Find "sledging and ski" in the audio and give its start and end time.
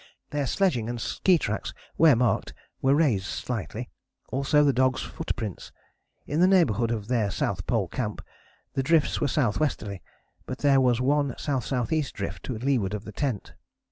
0.47-1.37